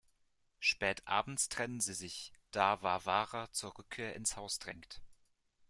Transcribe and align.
Spät 0.59 1.03
abends 1.07 1.47
trennen 1.47 1.79
sie 1.79 1.93
sich, 1.93 2.33
da 2.49 2.81
Varvara 2.81 3.51
zur 3.51 3.77
Rückkehr 3.77 4.15
ins 4.15 4.35
Haus 4.35 4.57
drängt. 4.57 4.99